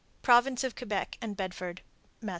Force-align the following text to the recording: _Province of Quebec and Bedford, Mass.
_Province 0.23 0.63
of 0.63 0.75
Quebec 0.75 1.19
and 1.21 1.37
Bedford, 1.37 1.83
Mass. 2.23 2.29